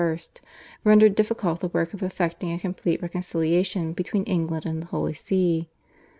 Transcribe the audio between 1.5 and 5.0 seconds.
the work of effecting a complete reconciliation between England and the